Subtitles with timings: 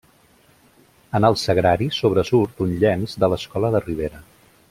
[1.19, 4.25] En el Sagrari sobresurt un llenç de l'escola de Ribera.